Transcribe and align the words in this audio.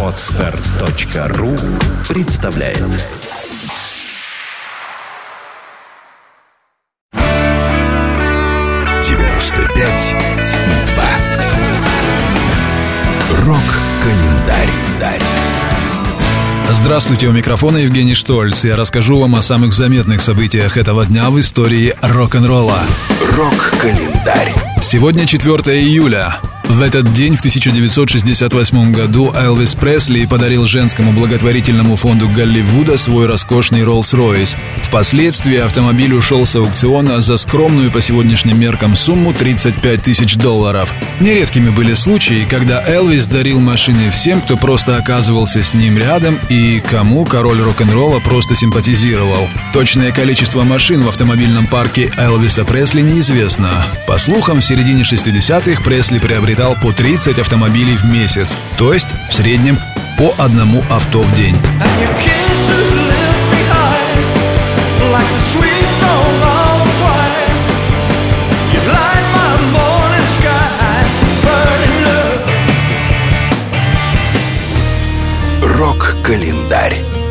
Отстар.ру 0.00 1.56
представляет 2.08 2.78
девяносто 9.02 9.62
пять 9.74 10.14
и 10.14 10.86
два. 10.92 11.08
Рок-календарь. 13.44 14.70
Здравствуйте, 16.70 17.26
у 17.26 17.32
микрофона 17.32 17.78
Евгений 17.78 18.14
Штольц. 18.14 18.64
Я 18.64 18.76
расскажу 18.76 19.18
вам 19.18 19.34
о 19.34 19.42
самых 19.42 19.72
заметных 19.72 20.22
событиях 20.22 20.76
этого 20.76 21.06
дня 21.06 21.28
в 21.30 21.40
истории 21.40 21.92
рок-н-ролла. 22.02 22.82
Рок-календарь. 23.32 24.54
Сегодня 24.80 25.26
4 25.26 25.82
июля. 25.82 26.38
В 26.68 26.80
этот 26.80 27.12
день, 27.12 27.36
в 27.36 27.40
1968 27.40 28.92
году, 28.92 29.32
Элвис 29.32 29.74
Пресли 29.74 30.24
подарил 30.24 30.64
женскому 30.64 31.12
благотворительному 31.12 31.94
фонду 31.94 32.28
Голливуда 32.28 32.96
свой 32.96 33.26
роскошный 33.26 33.82
Rolls-Royce. 33.82 34.56
Впоследствии 34.82 35.58
автомобиль 35.58 36.14
ушел 36.14 36.46
с 36.46 36.56
аукциона 36.56 37.20
за 37.20 37.36
скромную 37.36 37.92
по 37.92 38.00
сегодняшним 38.00 38.58
меркам 38.58 38.96
сумму 38.96 39.32
35 39.32 40.02
тысяч 40.02 40.36
долларов. 40.36 40.92
Нередкими 41.20 41.68
были 41.68 41.94
случаи, 41.94 42.46
когда 42.48 42.82
Элвис 42.84 43.26
дарил 43.26 43.60
машины 43.60 44.10
всем, 44.10 44.40
кто 44.40 44.56
просто 44.56 44.96
оказывался 44.96 45.62
с 45.62 45.74
ним 45.74 45.98
рядом 45.98 46.38
и 46.48 46.80
кому 46.80 47.24
король 47.24 47.60
рок-н-ролла 47.60 48.20
просто 48.20 48.54
симпатизировал. 48.54 49.48
Точное 49.72 50.12
количество 50.12 50.62
машин 50.64 51.02
в 51.02 51.08
автомобильном 51.08 51.66
парке 51.66 52.10
Элвиса 52.16 52.64
Пресли 52.64 53.02
неизвестно. 53.02 53.70
По 54.06 54.18
слухам, 54.18 54.60
в 54.60 54.64
середине 54.64 55.02
60-х 55.02 55.82
Пресли 55.82 56.18
приобретал 56.54 56.76
по 56.76 56.92
30 56.92 57.38
автомобилей 57.40 57.96
в 57.96 58.04
месяц, 58.04 58.56
то 58.78 58.92
есть 58.92 59.08
в 59.28 59.34
среднем 59.34 59.76
по 60.16 60.32
одному 60.38 60.84
авто 60.88 61.20
в 61.20 61.34
день. 61.34 61.56
Рок-календарь. 75.60 77.23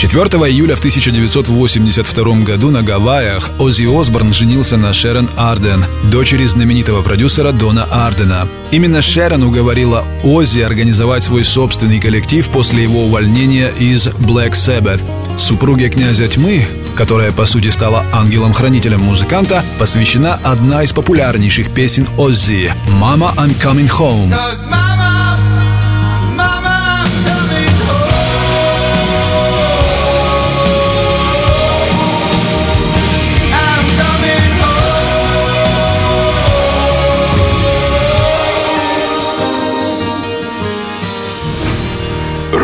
4 0.00 0.28
июля 0.48 0.76
в 0.76 0.78
1982 0.78 2.36
году 2.36 2.70
на 2.70 2.82
Гавайях 2.82 3.50
Оззи 3.58 3.84
Осборн 3.84 4.32
женился 4.32 4.78
на 4.78 4.94
Шерон 4.94 5.28
Арден, 5.36 5.84
дочери 6.10 6.46
знаменитого 6.46 7.02
продюсера 7.02 7.52
Дона 7.52 7.84
Ардена. 7.84 8.48
Именно 8.70 9.02
Шерон 9.02 9.42
уговорила 9.42 10.06
Оззи 10.24 10.60
организовать 10.60 11.24
свой 11.24 11.44
собственный 11.44 12.00
коллектив 12.00 12.48
после 12.48 12.84
его 12.84 13.04
увольнения 13.04 13.68
из 13.78 14.06
Black 14.06 14.52
Sabbath. 14.52 15.02
Супруге 15.36 15.90
князя 15.90 16.28
тьмы, 16.28 16.66
которая 16.96 17.30
по 17.30 17.44
сути 17.44 17.68
стала 17.68 18.02
ангелом-хранителем 18.10 19.00
музыканта, 19.00 19.62
посвящена 19.78 20.40
одна 20.42 20.82
из 20.82 20.94
популярнейших 20.94 21.74
песен 21.74 22.08
Оззи 22.16 22.72
«Mama, 22.88 23.36
I'm 23.36 23.54
Coming 23.60 23.90
Home». 23.98 24.34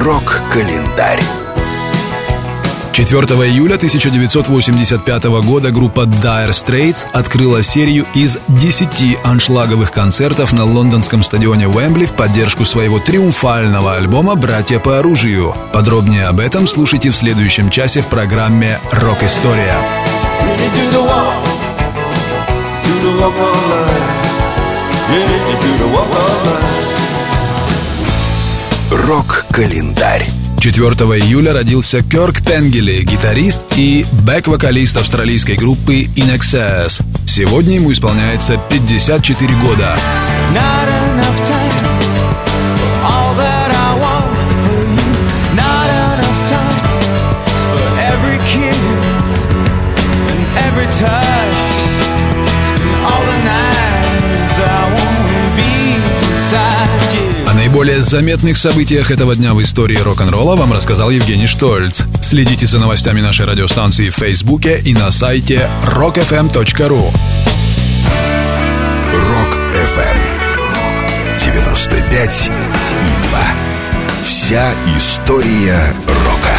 Рок-календарь. 0.06 1.20
4 2.92 3.26
июля 3.50 3.74
1985 3.74 5.24
года 5.44 5.72
группа 5.72 6.02
Dire 6.02 6.50
Straits 6.50 7.08
открыла 7.12 7.64
серию 7.64 8.06
из 8.14 8.38
10 8.46 9.18
аншлаговых 9.24 9.90
концертов 9.90 10.52
на 10.52 10.62
лондонском 10.62 11.24
стадионе 11.24 11.66
Уэмбли 11.66 12.04
в 12.04 12.12
поддержку 12.12 12.64
своего 12.64 13.00
триумфального 13.00 13.96
альбома 13.96 14.36
«Братья 14.36 14.78
по 14.78 15.00
оружию». 15.00 15.56
Подробнее 15.72 16.26
об 16.26 16.38
этом 16.38 16.68
слушайте 16.68 17.10
в 17.10 17.16
следующем 17.16 17.68
часе 17.68 18.00
в 18.00 18.06
программе 18.06 18.78
«Рок-история». 18.92 19.74
Walk, 20.92 21.34
do 22.84 22.92
the 25.80 25.88
walk 25.88 26.14
all 26.14 26.44
night. 26.44 26.76
Рок-календарь. 29.04 30.26
4 30.58 30.86
июля 31.20 31.52
родился 31.52 32.02
Кёрк 32.02 32.40
Тенгели, 32.40 33.02
гитарист 33.02 33.60
и 33.76 34.06
бэк-вокалист 34.24 34.96
австралийской 34.96 35.56
группы 35.56 36.04
In 36.16 36.34
Excess. 36.34 37.02
Сегодня 37.26 37.76
ему 37.76 37.92
исполняется 37.92 38.58
54 38.70 39.54
года. 39.56 39.96
Наиболее 57.96 58.02
заметных 58.02 58.58
событиях 58.58 59.10
этого 59.10 59.34
дня 59.34 59.54
в 59.54 59.62
истории 59.62 59.96
рок-н-ролла 59.96 60.56
вам 60.56 60.72
рассказал 60.72 61.10
Евгений 61.10 61.46
Штольц. 61.46 62.02
Следите 62.20 62.66
за 62.66 62.78
новостями 62.78 63.22
нашей 63.22 63.46
радиостанции 63.46 64.10
в 64.10 64.14
Фейсбуке 64.16 64.78
и 64.84 64.92
на 64.92 65.10
сайте 65.10 65.70
rockfm.ru. 65.82 67.10
Rock 69.12 69.73
FM. 69.73 70.18
95 71.44 72.50
и 72.50 73.28
2. 73.28 73.40
Вся 74.24 74.74
история 74.96 75.94
рока. 76.06 76.56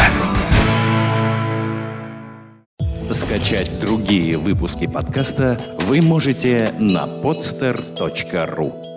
Скачать 3.12 3.70
другие 3.80 4.36
выпуски 4.36 4.86
подкаста 4.86 5.60
вы 5.80 6.00
можете 6.02 6.72
на 6.78 7.06
podster.ru 7.06 8.87